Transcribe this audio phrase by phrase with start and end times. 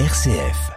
[0.00, 0.72] RCF.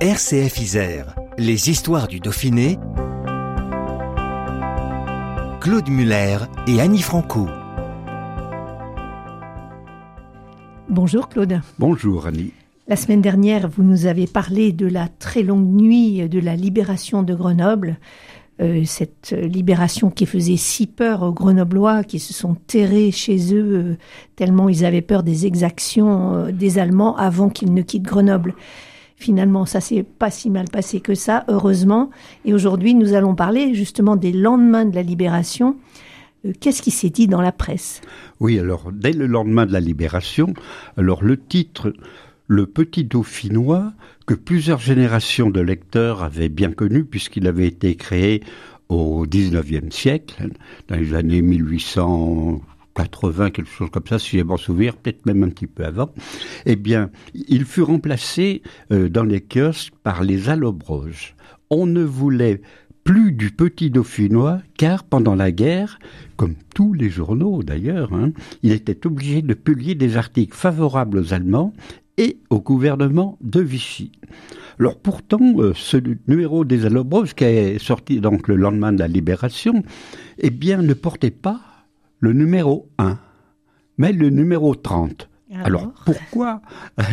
[0.00, 2.80] RCF Isère, les histoires du Dauphiné.
[5.60, 7.46] Claude Muller et Annie Franco.
[10.88, 11.60] Bonjour Claude.
[11.78, 12.52] Bonjour Annie.
[12.88, 17.22] La semaine dernière, vous nous avez parlé de la très longue nuit de la libération
[17.22, 17.96] de Grenoble.
[18.60, 23.74] Euh, cette libération qui faisait si peur aux Grenoblois qui se sont terrés chez eux
[23.74, 23.96] euh,
[24.36, 28.54] tellement ils avaient peur des exactions euh, des Allemands avant qu'ils ne quittent Grenoble.
[29.14, 32.10] Finalement, ça s'est pas si mal passé que ça, heureusement.
[32.44, 35.76] Et aujourd'hui, nous allons parler justement des lendemains de la libération.
[36.60, 38.00] Qu'est-ce qui s'est dit dans la presse?
[38.40, 40.52] Oui, alors dès le lendemain de la libération,
[40.96, 41.92] alors le titre
[42.46, 43.92] le petit dauphinois
[44.26, 48.42] que plusieurs générations de lecteurs avaient bien connu puisqu'il avait été créé
[48.88, 50.48] au XIXe siècle,
[50.88, 55.48] dans les années 1880, quelque chose comme ça, si j'ai bon souvenir, peut-être même un
[55.48, 56.10] petit peu avant,
[56.66, 61.34] eh bien, il fut remplacé euh, dans les kiosques par les allobroges.
[61.70, 62.60] On ne voulait
[63.04, 65.98] plus du petit dauphinois, car pendant la guerre,
[66.36, 68.32] comme tous les journaux d'ailleurs, hein,
[68.62, 71.72] il était obligé de publier des articles favorables aux Allemands
[72.18, 74.12] et au gouvernement de Vichy.
[74.78, 75.96] Alors pourtant, euh, ce
[76.28, 79.82] numéro des Allobros, qui est sorti donc le lendemain de la libération,
[80.38, 81.60] eh bien, ne portait pas
[82.20, 83.18] le numéro 1,
[83.98, 85.28] mais le numéro 30.
[85.64, 86.62] Alors, pourquoi?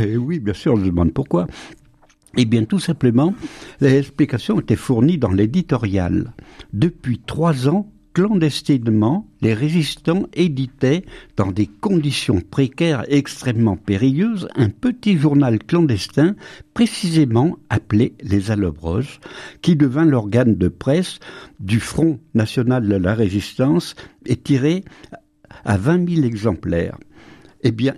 [0.02, 1.48] Eh Oui, bien sûr, je demande pourquoi.
[2.38, 3.34] Eh bien, tout simplement,
[3.82, 6.32] les explications étaient fournies dans l'éditorial.
[6.72, 11.06] Depuis trois ans, clandestinement, les résistants éditaient,
[11.38, 16.36] dans des conditions précaires et extrêmement périlleuses, un petit journal clandestin,
[16.74, 19.20] précisément appelé Les Allobroges,
[19.62, 21.20] qui devint l'organe de presse
[21.60, 24.84] du Front national de la résistance et tiré
[25.66, 26.98] à 20 000 exemplaires.
[27.62, 27.96] Eh bien,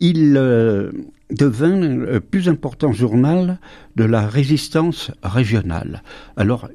[0.00, 0.90] il euh,
[1.30, 3.58] devint le plus important journal
[3.96, 6.02] de la résistance régionale.
[6.36, 6.68] Alors,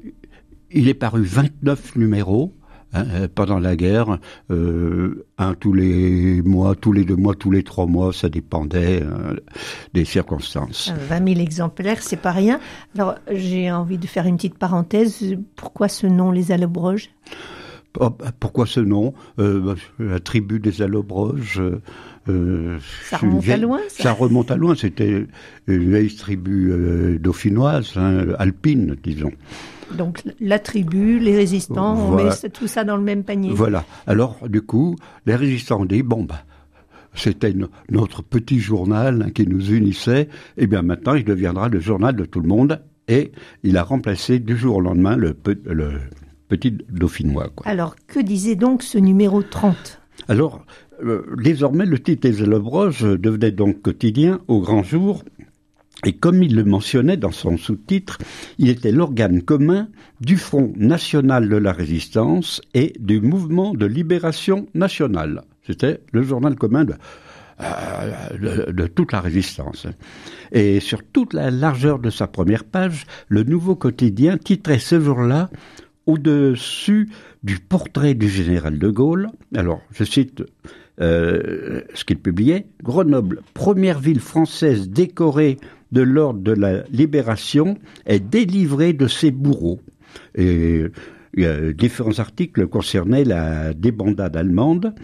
[0.70, 2.54] il est paru 29 numéros,
[2.94, 4.18] Hein, euh, pendant la guerre,
[4.50, 9.02] euh, un tous les mois, tous les deux mois, tous les trois mois, ça dépendait
[9.02, 9.34] euh,
[9.94, 10.92] des circonstances.
[11.08, 12.60] 20 000 exemplaires, c'est pas rien.
[12.94, 15.36] Alors, j'ai envie de faire une petite parenthèse.
[15.56, 17.08] Pourquoi ce nom, les Allobroges?
[17.98, 19.14] Oh, bah, Pourquoi ce nom?
[19.38, 21.62] Bah, La tribu des Allobroges.
[22.26, 24.74] ça remonte à loin, ça, ça remonte à loin.
[24.74, 25.26] C'était
[25.66, 29.32] une vieille tribu dauphinoise, hein, alpine, disons.
[29.96, 33.50] Donc la tribu, les résistants, on met tout ça dans le même panier.
[33.52, 33.84] Voilà.
[34.06, 36.42] Alors du coup, les résistants ont dit bon bah
[37.14, 37.54] c'était
[37.90, 40.22] notre petit journal qui nous unissait.
[40.56, 42.80] Et eh bien maintenant, il deviendra le journal de tout le monde.
[43.08, 43.32] Et
[43.62, 45.34] il a remplacé du jour au lendemain le,
[46.48, 47.50] petit dauphinois.
[47.64, 50.64] Alors que disait donc ce numéro 30 Alors
[51.04, 55.24] euh, désormais, le titre des Elobroges devenait donc quotidien au grand jour
[56.04, 58.18] et comme il le mentionnait dans son sous-titre,
[58.58, 59.88] il était l'organe commun
[60.20, 65.42] du Front national de la résistance et du mouvement de libération nationale.
[65.64, 66.86] C'était le journal commun
[67.60, 69.86] euh, de, toute la résistance.
[70.50, 75.50] Et sur toute la largeur de sa première page, le nouveau quotidien titrait ce jour-là
[76.06, 77.10] au-dessus
[77.44, 79.28] du portrait du général de Gaulle.
[79.54, 80.42] Alors, je cite
[81.00, 82.66] euh, ce qu'il publiait.
[82.82, 85.58] Grenoble, première ville française décorée
[85.92, 89.80] de l'ordre de la libération est délivré de ses bourreaux.
[90.34, 90.86] Et
[91.34, 94.94] différents articles concernaient la débandade allemande.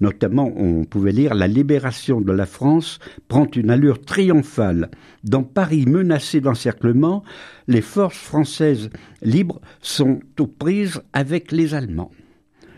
[0.00, 2.98] Notamment, on pouvait lire La libération de la France
[3.28, 4.90] prend une allure triomphale.
[5.24, 7.22] Dans Paris menacé d'encerclement,
[7.66, 8.90] les forces françaises
[9.22, 12.10] libres sont aux prises avec les Allemands.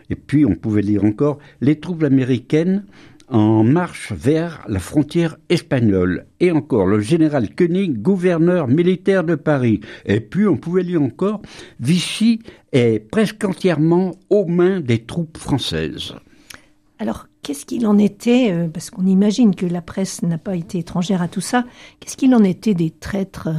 [0.09, 2.85] Et puis, on pouvait lire encore Les troupes américaines
[3.29, 6.25] en marche vers la frontière espagnole.
[6.39, 9.81] Et encore, le général Koenig, gouverneur militaire de Paris.
[10.05, 11.41] Et puis, on pouvait lire encore,
[11.79, 12.39] Vichy
[12.71, 16.15] est presque entièrement aux mains des troupes françaises.
[16.97, 20.79] Alors, qu'est-ce qu'il en était, euh, parce qu'on imagine que la presse n'a pas été
[20.79, 21.65] étrangère à tout ça,
[21.99, 23.49] qu'est-ce qu'il en était des traîtres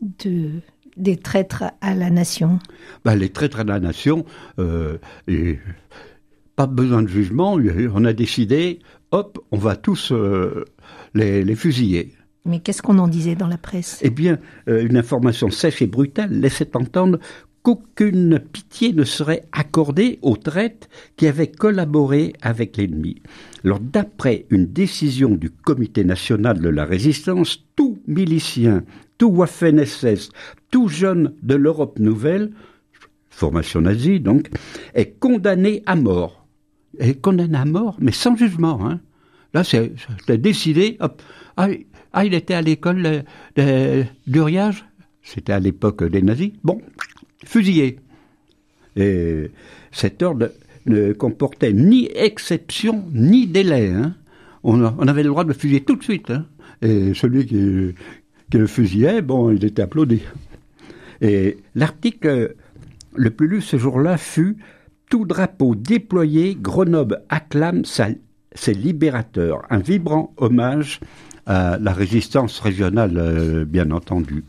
[0.00, 0.60] de,
[0.96, 2.58] des traîtres à la nation?
[3.04, 4.24] Ben, Les traîtres à la nation,
[4.58, 4.98] euh,
[5.28, 5.58] et
[6.56, 7.58] pas besoin de jugement,
[7.94, 8.80] on a décidé,
[9.10, 10.64] hop, on va tous euh,
[11.14, 12.12] les, fusiller.
[12.44, 14.00] Mais qu'est-ce qu'on en disait dans la presse?
[14.02, 14.38] Eh bien,
[14.68, 17.18] euh, une information sèche et brutale laissait entendre
[17.62, 23.16] qu'aucune pitié ne serait accordée aux traites qui avaient collaboré avec l'ennemi.
[23.64, 28.84] Alors, d'après une décision du Comité national de la résistance, tout milicien
[29.18, 30.30] tout Waffen-SS,
[30.70, 32.52] tout jeune de l'Europe nouvelle,
[33.30, 34.48] formation nazie donc,
[34.94, 36.45] est condamné à mort.
[37.22, 38.86] Condamné à mort, mais sans jugement.
[38.86, 39.00] Hein.
[39.54, 39.92] Là, c'est
[40.30, 40.96] décidé.
[41.00, 41.68] Ah,
[42.12, 43.24] ah, il était à l'école
[44.26, 44.84] d'Uriage?
[45.22, 46.52] C'était à l'époque des nazis.
[46.62, 46.80] Bon,
[47.44, 47.98] fusillé.
[48.96, 49.50] Et
[49.92, 50.50] cet ordre
[50.86, 53.90] ne comportait ni exception ni délai.
[53.90, 54.14] Hein.
[54.62, 56.30] On, avait le droit de le fusiller tout de suite.
[56.30, 56.46] Hein.
[56.82, 60.22] Et celui qui, le fusillait, bon, il était applaudi.
[61.20, 62.54] Et l'article
[63.14, 64.58] le plus lu ce jour-là fut
[65.08, 69.62] Tout drapeau déployé, Grenoble acclame ses libérateurs.
[69.70, 71.00] Un vibrant hommage
[71.46, 74.44] à la résistance régionale, euh, bien entendu.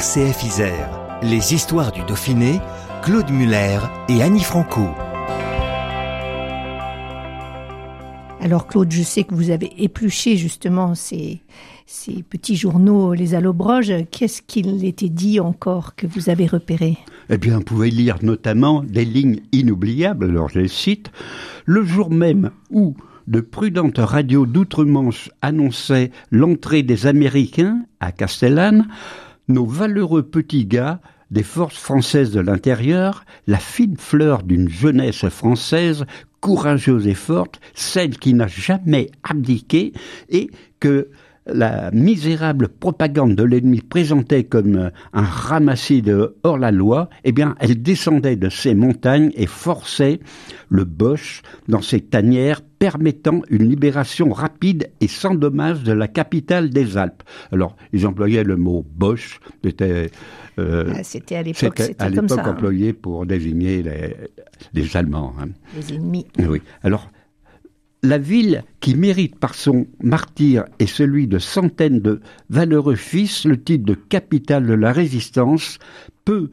[0.00, 2.58] RCF Isère, les histoires du Dauphiné,
[3.02, 4.88] Claude Muller et Annie Franco.
[8.40, 11.42] Alors Claude, je sais que vous avez épluché justement ces,
[11.84, 13.92] ces petits journaux, les allobroges.
[14.10, 16.96] Qu'est-ce qu'il était dit encore que vous avez repéré?
[17.28, 21.10] Eh bien, vous pouvez lire notamment des lignes inoubliables, alors je les cite.
[21.66, 22.96] Le jour même où
[23.26, 28.88] de prudentes radios d'outre-Manche annonçaient l'entrée des Américains à Castellane,
[29.50, 31.00] nos valeureux petits gars
[31.30, 36.04] des forces françaises de l'intérieur, la fine fleur d'une jeunesse française
[36.40, 39.92] courageuse et forte, celle qui n'a jamais abdiqué
[40.28, 40.50] et
[40.80, 41.08] que
[41.46, 48.36] la misérable propagande de l'ennemi présentait comme un ramassis de hors-la-loi, eh bien, elle descendait
[48.36, 50.20] de ces montagnes et forçait
[50.68, 56.70] le Bosch dans ses tanières, permettant une libération rapide et sans dommage de la capitale
[56.70, 57.22] des Alpes.
[57.52, 60.10] Alors, ils employaient le mot Bosch, c'était
[60.58, 62.50] euh, ah, c'était à l'époque, c'était à l'époque hein.
[62.50, 64.16] employé pour désigner les,
[64.74, 65.34] les Allemands.
[65.40, 65.48] Hein.
[65.76, 66.26] Les ennemis.
[66.38, 66.60] Oui.
[66.82, 67.10] Alors,
[68.02, 73.62] la ville qui mérite par son martyr et celui de centaines de valeureux fils le
[73.62, 75.78] titre de capitale de la résistance
[76.24, 76.50] peut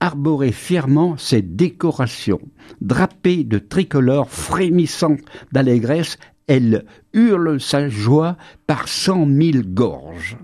[0.00, 2.40] arborer fièrement ses décorations.
[2.80, 5.16] Drapée de tricolores frémissant
[5.52, 6.18] d'allégresse,
[6.48, 8.36] elle hurle sa joie
[8.66, 10.36] par cent mille gorges.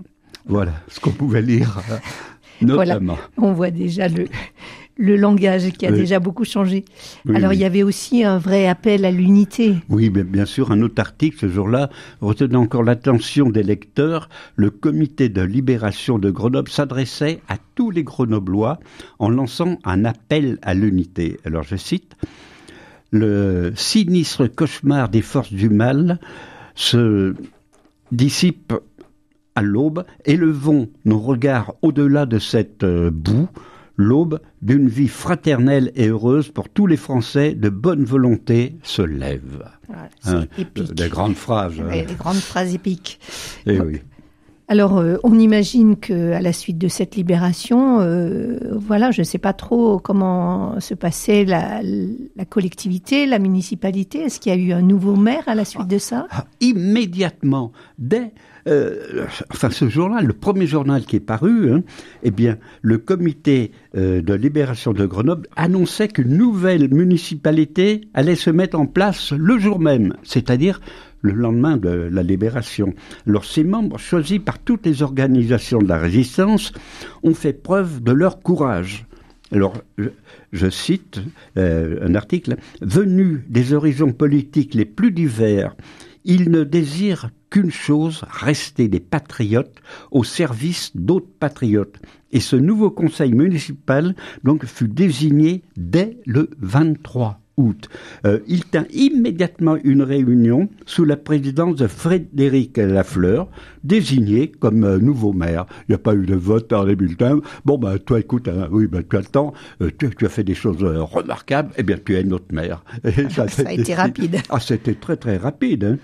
[0.45, 1.81] Voilà ce qu'on pouvait lire
[2.61, 3.17] notamment.
[3.37, 4.25] on voit déjà le,
[4.99, 6.83] le langage qui a déjà beaucoup changé.
[7.33, 9.77] Alors il y avait aussi un vrai appel à l'unité.
[9.87, 14.27] Oui, bien sûr, un autre article ce jour-là retenait encore l'attention des lecteurs.
[14.57, 18.79] Le comité de libération de Grenoble s'adressait à tous les Grenoblois
[19.19, 21.39] en lançant un appel à l'unité.
[21.45, 22.17] Alors je cite
[23.11, 26.19] Le sinistre cauchemar des forces du mal
[26.75, 27.35] se
[28.11, 28.73] dissipe
[29.55, 33.47] à l'aube, élevons nos regards au-delà de cette euh, boue
[33.99, 39.65] l'aube d'une vie fraternelle et heureuse pour tous les Français de bonne volonté se lève.
[40.25, 40.93] Hein, épique.
[40.93, 41.75] Des grandes phrases.
[41.75, 43.19] Des grandes phrases épiques.
[43.65, 43.99] Et eh oui.
[44.69, 49.25] Alors, euh, on imagine que à la suite de cette libération, euh, voilà, je ne
[49.25, 51.81] sais pas trop comment se passait la,
[52.47, 54.19] collectivité, la municipalité.
[54.19, 56.27] Est-ce qu'il y a eu un nouveau maire à la suite de ça?
[56.29, 58.31] Ah, Immédiatement, dès
[58.67, 61.83] euh, enfin ce journal, le premier journal qui est paru, hein,
[62.23, 68.49] eh bien, le comité euh, de libération de Grenoble annonçait qu'une nouvelle municipalité allait se
[68.49, 70.81] mettre en place le jour même, c'est-à-dire
[71.21, 72.93] le lendemain de la libération.
[73.27, 76.71] Alors ces membres, choisis par toutes les organisations de la résistance,
[77.23, 79.05] ont fait preuve de leur courage.
[79.51, 79.73] Alors,
[80.51, 81.21] je, cite
[81.57, 85.75] euh, un article, Venus des horizons politiques les plus divers,
[86.25, 91.99] ils ne désirent qu'une chose, rester des patriotes au service d'autres patriotes.
[92.31, 97.89] Et ce nouveau conseil municipal donc fut désigné dès le 23 août.
[98.25, 103.47] Euh, il tint immédiatement une réunion sous la présidence de Frédéric Lafleur,
[103.83, 105.65] désigné comme euh, nouveau maire.
[105.87, 107.39] Il n'y a pas eu de vote dans les bulletins.
[107.65, 110.43] Bon, ben, toi, écoute, hein, oui, ben, tu as le temps, euh, tu, as fait
[110.43, 112.83] des choses remarquables, eh bien, tu es notre maire.
[113.29, 114.37] ça, a été rapide.
[114.49, 115.83] Ah, c'était très, très rapide.
[115.83, 115.97] Hein.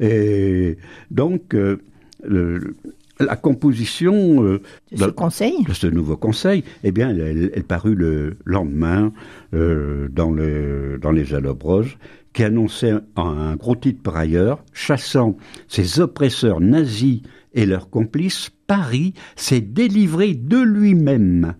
[0.00, 0.78] Et
[1.10, 1.54] donc,
[2.30, 2.76] euh,
[3.22, 4.60] la composition euh,
[4.92, 9.12] de ce conseil, de ce nouveau conseil, eh bien, elle, parut le lendemain
[9.54, 11.98] euh, dans, le, dans les Allobroges,
[12.32, 15.36] qui annonçait un gros titre par ailleurs, chassant
[15.68, 17.22] ses oppresseurs nazis
[17.54, 21.54] et leurs complices, Paris s'est délivré de lui-même.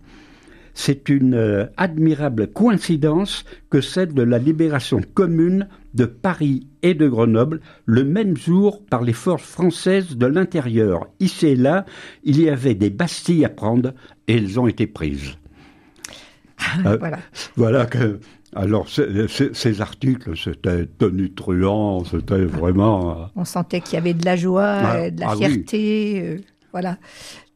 [0.74, 7.60] C'est une admirable coïncidence que celle de la libération commune de Paris et de Grenoble
[7.86, 11.06] le même jour par les forces françaises de l'intérieur.
[11.20, 11.84] Ici et là,
[12.24, 13.92] il y avait des bastilles à prendre
[14.28, 15.36] et elles ont été prises.
[16.86, 17.18] Euh, voilà.
[17.56, 18.20] Voilà que.
[18.54, 23.10] Alors, ces articles, c'était tonitruant, c'était vraiment.
[23.10, 26.36] Euh, On sentait qu'il y avait de la joie, ah, de la ah fierté, euh,
[26.70, 26.98] voilà.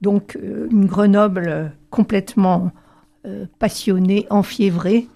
[0.01, 2.73] Donc, une Grenoble complètement
[3.59, 5.07] passionnée, enfiévrée.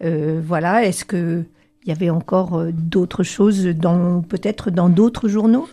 [0.00, 0.84] voilà.
[0.84, 1.44] Est-ce que
[1.84, 5.68] il y avait encore d'autres choses dans peut-être dans d'autres journaux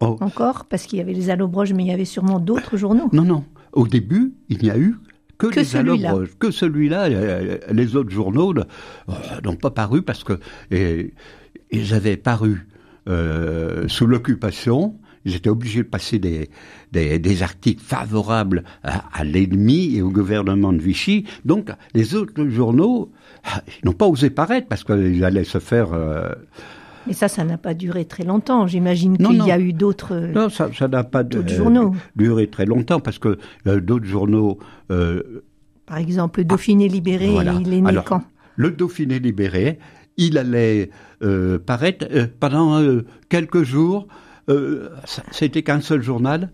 [0.00, 0.16] oh.
[0.20, 0.64] encore?
[0.66, 3.08] Parce qu'il y avait les allobroges mais il y avait sûrement d'autres journaux.
[3.12, 4.96] Non non, au début, il n'y a eu
[5.38, 6.14] que, les celui-là.
[6.38, 7.08] Que celui-là.
[7.70, 9.12] Les autres journaux euh,
[9.44, 10.38] n'ont pas paru parce que
[11.70, 12.66] ils avaient paru
[13.08, 14.96] euh, sous l'occupation.
[15.24, 16.48] Ils étaient obligés de passer des,
[16.92, 21.26] des, articles favorables à, l'ennemi et au gouvernement de Vichy.
[21.44, 23.10] Donc, les autres journaux
[23.44, 26.30] ah, n'ont pas osé paraître parce qu'ils allaient se faire euh,
[27.06, 28.66] mais ça, ça n'a pas duré très longtemps.
[28.66, 30.14] J'imagine qu'il y a eu d'autres.
[30.14, 34.58] Non, ça, n'a pas duré très longtemps parce que euh, d'autres journaux.
[34.90, 35.42] Euh,
[35.86, 38.22] Par exemple, le Dauphiné libéré, il est né quand
[38.56, 39.78] Le Dauphiné libéré,
[40.16, 40.90] il allait
[41.22, 42.06] euh, paraître
[42.38, 42.80] pendant
[43.28, 44.06] quelques jours.
[45.30, 46.50] C'était qu'un seul journal.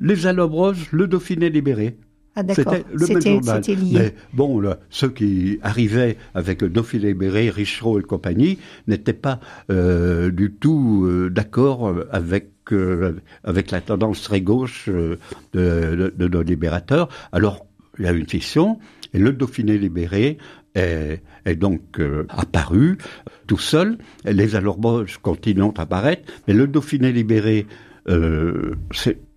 [0.00, 1.96] Les Allobroges, le Dauphiné libéré.
[2.36, 3.92] Ah d'accord, c'était lié.
[3.92, 4.60] Mais bon,
[4.90, 8.58] ceux qui arrivaient avec le Dauphiné libéré, Richereau et compagnie,
[8.88, 9.38] n'étaient pas
[9.70, 16.42] euh, du tout euh, d'accord avec euh, avec la tendance très gauche de, de, nos
[16.42, 17.08] libérateurs.
[17.30, 17.66] Alors,
[17.98, 18.78] il y a une fiction,
[19.12, 20.38] et le Dauphiné libéré
[20.74, 22.98] est, est donc apparu
[23.46, 23.98] tout seul.
[24.24, 27.66] Les Allorboges continuent à apparaître, mais le Dauphiné libéré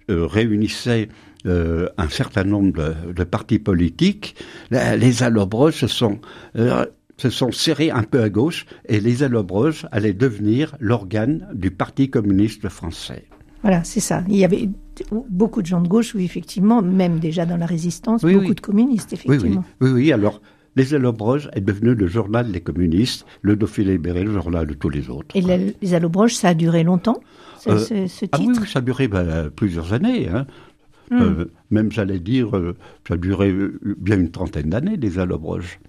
[0.10, 1.10] réunissait
[1.48, 4.36] euh, un certain nombre de, partis politiques,
[4.72, 6.20] les allobroges se sont
[6.58, 6.86] euh,
[7.18, 12.10] se sont serrés un peu à gauche et les allobroges allaient devenir l'organe du Parti
[12.10, 13.26] communiste français.
[13.64, 14.24] Voilà, c'est ça.
[14.30, 14.70] Il y avait
[15.30, 19.14] beaucoup de gens de gauche, oui, effectivement, même déjà dans la résistance, beaucoup de communistes,
[19.14, 19.64] effectivement.
[19.82, 20.12] Oui, oui, oui.
[20.12, 20.42] Alors,
[20.78, 24.90] les Allobroges est devenu le journal des communistes, le Dauphiné libéré, le journal de tous
[24.90, 25.36] les autres.
[25.36, 25.42] Et
[25.82, 27.20] les Allobroges, ça a duré longtemps,
[27.58, 30.30] ce, euh, titre ah oui, ça a duré ben, plusieurs années.
[30.30, 30.46] Hein.
[31.10, 31.22] Hmm.
[31.22, 32.76] Euh, même, j'allais dire, euh,
[33.08, 35.80] ça a duré euh, bien une trentaine d'années, des allobroges.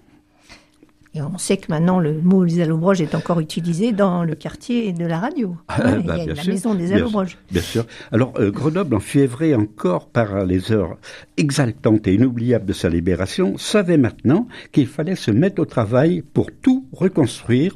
[1.15, 4.93] Et on sait que maintenant le mot les allobroges est encore utilisé dans le quartier
[4.93, 5.57] de la radio.
[5.67, 7.37] Ah, il y a bah, la maison des allobroges.
[7.51, 7.85] Bien, sûr.
[8.11, 10.97] Alors Grenoble, enfiévré encore par les heures
[11.37, 16.51] exaltantes et inoubliables de sa libération, savait maintenant qu'il fallait se mettre au travail pour
[16.51, 17.75] tout reconstruire,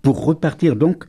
[0.00, 1.04] pour repartir donc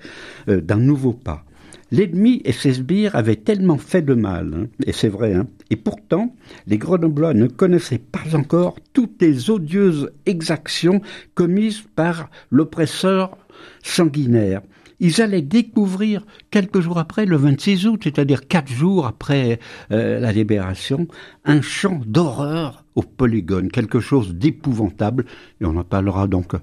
[0.47, 1.45] d'un nouveau pas.
[1.91, 5.75] L'ennemi et ses sbires avaient tellement fait de mal, hein, et c'est vrai, hein, et
[5.75, 6.35] pourtant
[6.67, 11.01] les Grenoblois ne connaissaient pas encore toutes les odieuses exactions
[11.33, 13.37] commises par l'oppresseur
[13.83, 14.61] sanguinaire.
[14.99, 19.59] Ils allaient découvrir quelques jours après, le 26 août, c'est-à-dire quatre jours après
[19.91, 21.07] euh, la libération,
[21.45, 25.25] un chant d'horreur au polygone, quelque chose d'épouvantable,
[25.61, 26.53] et on en parlera donc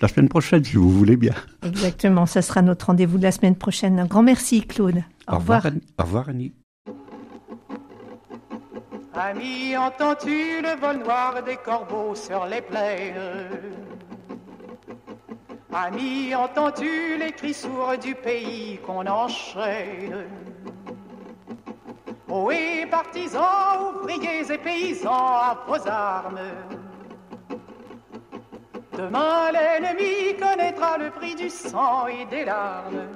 [0.00, 1.34] la semaine prochaine, si vous voulez bien.
[1.64, 3.98] Exactement, ça sera notre rendez-vous de la semaine prochaine.
[3.98, 5.02] Un grand merci, Claude.
[5.26, 5.66] Au, revoir.
[5.98, 6.52] Au revoir, Annie.
[9.14, 13.14] Ami, entends-tu le vol noir des corbeaux sur les plaines?
[15.72, 20.24] Ami, entends-tu les cris sourds du pays qu'on enchaîne?
[22.28, 26.38] Oh, et partisans, ouvriers et paysans, à vos armes
[28.98, 33.06] Demain l'ennemi connaîtra le prix du sang et des larmes.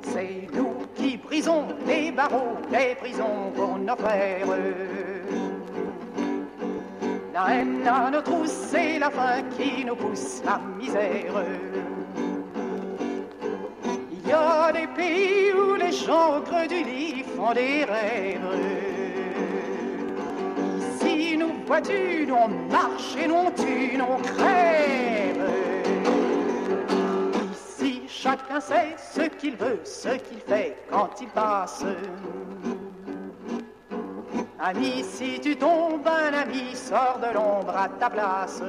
[0.00, 4.46] C'est nous qui brisons les barreaux, les prisons pour nos frères.
[7.34, 11.44] La haine à nos trousses, c'est la faim qui nous pousse la misère.
[14.10, 18.89] Il y a des pays où les gens au creux du lit font des rêves
[21.78, 25.50] nous on marche et nous on tue, nous on crève.
[27.52, 31.84] Ici, chacun sait ce qu'il veut, ce qu'il fait quand il passe.
[34.58, 38.60] Ami, si tu tombes, un ami sort de l'ombre à ta place.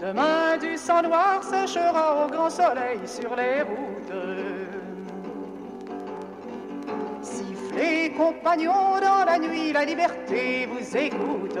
[0.00, 4.37] Demain, du sang noir séchera au grand soleil sur les routes.
[7.78, 11.56] Les compagnons dans la nuit, la liberté vous écoute.